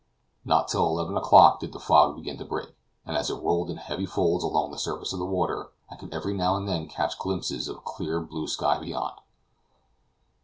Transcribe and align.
Not 0.43 0.67
till 0.67 0.87
eleven 0.87 1.15
o'clock 1.15 1.59
did 1.59 1.73
the 1.73 1.79
fog 1.79 2.15
begin 2.15 2.39
to 2.39 2.43
break, 2.43 2.75
and 3.05 3.15
as 3.15 3.29
it 3.29 3.35
rolled 3.35 3.69
in 3.69 3.77
heavy 3.77 4.07
folds 4.07 4.43
along 4.43 4.71
the 4.71 4.79
surface 4.79 5.13
of 5.13 5.19
the 5.19 5.27
water, 5.27 5.69
I 5.91 5.95
could 5.95 6.11
every 6.11 6.33
now 6.33 6.55
and 6.55 6.67
then 6.67 6.87
catch 6.87 7.19
glimpses 7.19 7.67
of 7.67 7.77
a 7.77 7.81
clear 7.81 8.19
blue 8.19 8.47
sky 8.47 8.79
beyond. 8.79 9.21